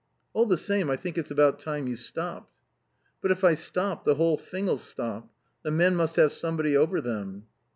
[0.33, 2.51] "All the same, I think it's about time you stopped."
[3.21, 5.29] "But if I stop the whole thing'll stop.
[5.61, 7.43] The men must have somebody over them."